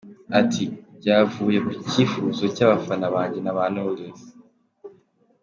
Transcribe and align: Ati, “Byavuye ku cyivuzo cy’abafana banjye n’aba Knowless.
Ati, 0.39 0.65
“Byavuye 0.99 1.57
ku 1.65 1.71
cyivuzo 1.89 2.43
cy’abafana 2.55 3.05
banjye 3.15 3.39
n’aba 3.41 3.63
Knowless. 3.71 4.21